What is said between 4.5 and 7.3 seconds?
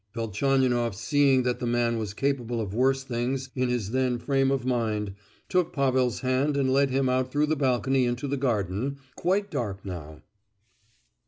mind, took Pavel's hand and led him